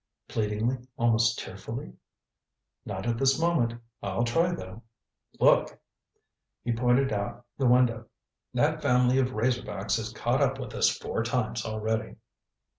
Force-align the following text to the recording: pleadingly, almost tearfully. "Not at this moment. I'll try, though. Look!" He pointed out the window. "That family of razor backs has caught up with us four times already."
pleadingly, 0.27 0.79
almost 0.97 1.37
tearfully. 1.37 1.93
"Not 2.87 3.05
at 3.05 3.19
this 3.19 3.39
moment. 3.39 3.79
I'll 4.01 4.23
try, 4.23 4.51
though. 4.51 4.81
Look!" 5.39 5.77
He 6.63 6.71
pointed 6.73 7.13
out 7.13 7.45
the 7.59 7.67
window. 7.67 8.07
"That 8.51 8.81
family 8.81 9.19
of 9.19 9.33
razor 9.33 9.61
backs 9.63 9.97
has 9.97 10.11
caught 10.11 10.41
up 10.41 10.57
with 10.59 10.73
us 10.73 10.89
four 10.89 11.21
times 11.21 11.67
already." 11.67 12.15